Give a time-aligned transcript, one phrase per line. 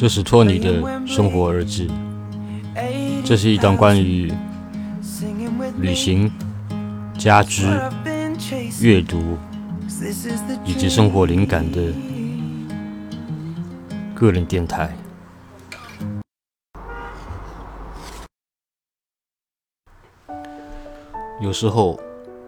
[0.00, 1.90] 这是托尼的生活日志。
[3.24, 4.32] 这是一档关于
[5.78, 6.32] 旅行、
[7.18, 7.64] 家居、
[8.80, 9.36] 阅读
[10.64, 11.92] 以及生活灵感的
[14.14, 14.96] 个人电台。
[21.42, 21.98] 有时候，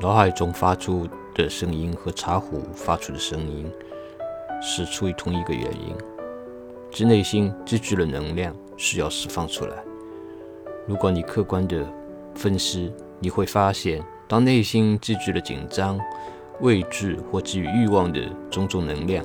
[0.00, 3.68] 脑海中发出的声音和茶壶发出的声音
[4.62, 5.92] 是出于同一个原因。
[6.92, 9.76] 之内心积聚了能量，需要释放出来。
[10.86, 11.82] 如果你客观的
[12.34, 15.98] 分析，你会发现，当内心积聚了紧张、
[16.60, 18.20] 畏惧或基于欲望的
[18.50, 19.24] 种种能量，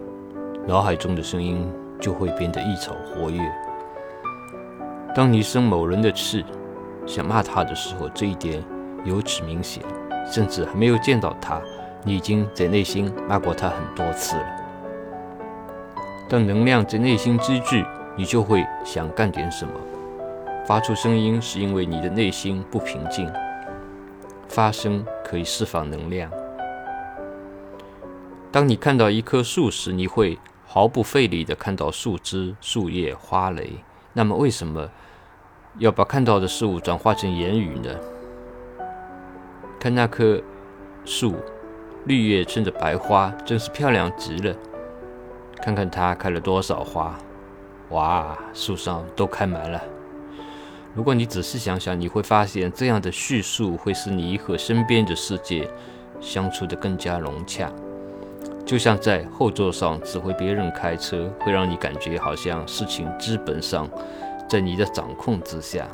[0.65, 1.69] 脑海中的声音
[1.99, 3.41] 就会变得异常活跃。
[5.13, 6.45] 当你生某人的气，
[7.05, 8.63] 想骂他的时候，这一点
[9.03, 9.83] 尤其明显。
[10.29, 11.61] 甚至还没有见到他，
[12.03, 14.56] 你已经在内心骂过他很多次了。
[16.29, 17.85] 当能量在内心积聚，
[18.17, 19.71] 你就会想干点什么。
[20.65, 23.31] 发出声音是因为你的内心不平静。
[24.49, 26.29] 发声可以释放能量。
[28.51, 33.73] 当你看到一棵树时，你会毫不费力地看到树枝、树叶、花蕾。
[34.11, 34.89] 那么，为什么
[35.77, 37.95] 要把看到的事物转化成言语呢？
[39.79, 40.41] 看那棵
[41.05, 41.35] 树，
[42.05, 44.53] 绿叶衬着白花，真是漂亮极了。
[45.61, 47.17] 看看它开了多少花，
[47.89, 49.81] 哇，树上都开满了。
[50.93, 55.69] 如果你仔细想想，你会发现这样的叙述会使你和身边的世界
[56.19, 57.71] 相处得更加融洽。
[58.65, 63.89] 就像在后座上指挥别人开车，会让你感觉好像事情基本上
[64.49, 65.87] 在你的掌控之下。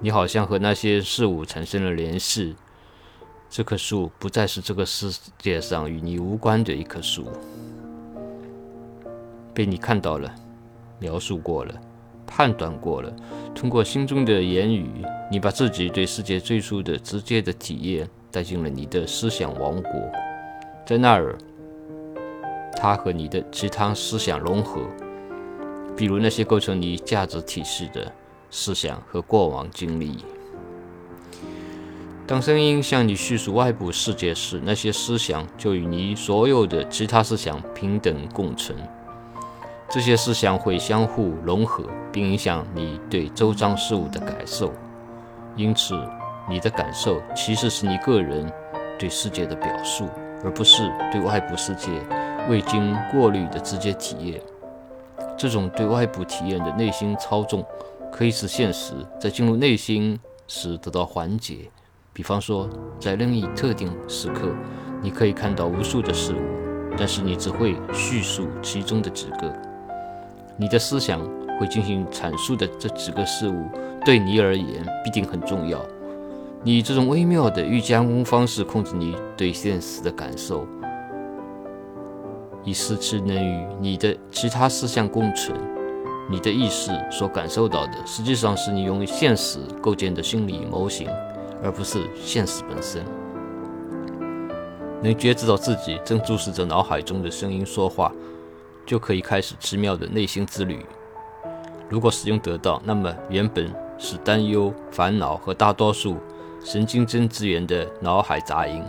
[0.00, 2.56] 你好像和那些事物产生了联系。
[3.48, 7.26] 这棵树不再是这个世界上与你无关的一棵树。
[9.56, 10.30] 被你看到了，
[10.98, 11.72] 描述过了，
[12.26, 13.10] 判断过了。
[13.54, 19.92] 通过心中的言语，你把自己对世界最初的直接的体验带进了你的思想王国，
[20.84, 21.38] 在那儿，
[22.76, 24.82] 它和你的其他思想融合，
[25.96, 28.12] 比如那些构成你价值体系的
[28.50, 30.18] 思想和过往经历。
[32.26, 38.76] 当声音向你叙述外部世界时，那些思想就与你所有的其他思想平等共存。
[39.88, 44.72] 这些思想会相互融合，并影响你对周遭事物的感受。
[45.54, 45.94] 因此，
[46.48, 48.52] 你的感受其实是你个人
[48.98, 50.08] 对世界的表述，
[50.44, 51.88] 而不是对外部世界
[52.48, 54.40] 未经过滤的直接体验。
[55.38, 57.64] 这种对外部体验的内心操纵，
[58.12, 60.18] 可以使现实在进入内心
[60.48, 61.70] 时得到缓解。
[62.12, 62.68] 比方说，
[62.98, 64.48] 在任意特定时刻，
[65.00, 66.38] 你可以看到无数的事物，
[66.98, 69.65] 但是你只会叙述其中的几个。
[70.58, 71.20] 你的思想
[71.58, 73.66] 会进行阐述的这几个事物，
[74.04, 75.84] 对你而言必定很重要。
[76.62, 80.66] 你这种微妙的预加工方式控制你对现实的感受，
[82.64, 85.56] 以使其能与你的其他思想共存。
[86.28, 91.08] 你的意识所感受到的，实际上是你用现实构建的心理模型，
[91.62, 93.04] 而不是现实本身。
[95.02, 98.10] 能觉知到自己正注视着脑海中的声音说话。
[98.86, 100.86] 就可以开始奇妙的内心之旅。
[101.88, 106.16] 如果使用得当，那么原本是担忧、烦恼和大多数
[106.64, 108.82] 神经症资源的脑海杂音，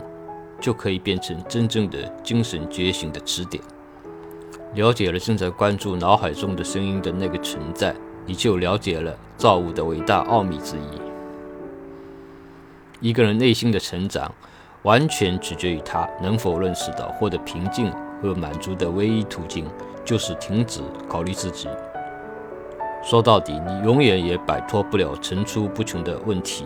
[0.62, 3.62] 就可以变成真正的精神觉醒的起点。
[4.76, 11.02] 了解了正在关注脑海中的声音的那个存在，你就了解了造物的伟大奥秘之一。
[13.00, 14.34] 一个人内心的成长，
[14.82, 17.92] 完全取决于他能否认识到获得平静
[18.22, 19.66] 和满足的唯一途径。
[20.08, 20.80] 就是停止
[21.10, 21.68] 考虑自己。
[23.04, 26.66] 说到底，你永远也摆脱不了层出不穷的问题，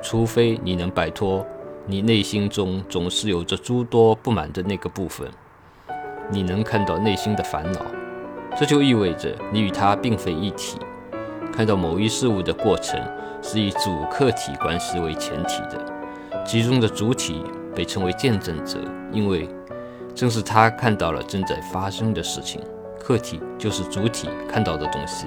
[0.00, 1.44] 除非你能摆脱
[1.84, 5.28] 你内心中总是有着诸多不满的那个部分。
[6.30, 7.80] 你能看到内心的烦恼，
[8.56, 10.78] 这就意味着你与它并非一体。
[11.52, 12.98] 看到某一事物的过程
[13.42, 15.84] 是以主客体关系为前提的，
[16.46, 17.44] 其中的主体
[17.74, 18.78] 被称为见证者，
[19.12, 19.46] 因为。
[20.14, 22.60] 正是他看到了正在发生的事情，
[22.98, 25.26] 客体就是主体看到的东西。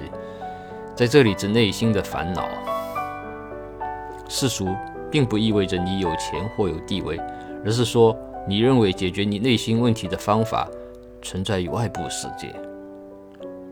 [0.95, 2.47] 在这里，指内心的烦恼。
[4.29, 4.67] 世俗
[5.11, 7.19] 并不意味着你有钱或有地位，
[7.65, 8.15] 而是说
[8.47, 10.67] 你认为解决你内心问题的方法
[11.21, 12.53] 存在于外部世界。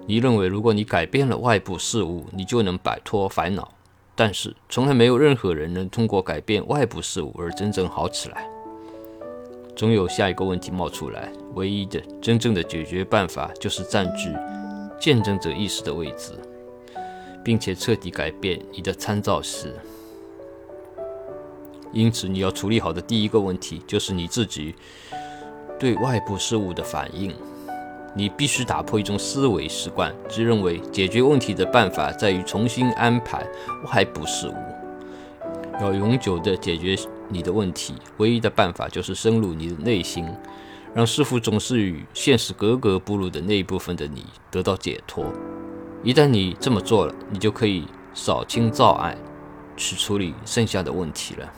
[0.08, 3.72] 你认为如果你改变了外部事物，你就能摆脱烦恼。
[4.16, 8.48] 但是，从来没有任何人能通过改变外部事物而真正好起来。
[9.76, 14.30] 总有下一个问题冒出来，唯一的真正的解决办法就是占据
[15.00, 16.34] 见证者意识的位置，
[17.44, 19.76] 并且彻底改变你的参照式。
[21.92, 24.76] 因此，你要处理好的第一个问题就是你自己
[25.80, 27.34] 对外部事物的反应。
[28.14, 33.42] 你必须打破一种思维习惯，即认为解决问题的办法在于重新安排
[33.92, 34.54] 外部事物。
[35.80, 36.96] 要永久地解决
[37.32, 40.28] 你的问题，唯一的办法就是深入你的内心，
[40.94, 45.26] 让师傅总是与现实格格不入的那一部分的你得到解脱。
[46.04, 49.18] 一旦你这么做了，你就可以扫清障碍，
[49.78, 51.52] 去处理剩下的问题了。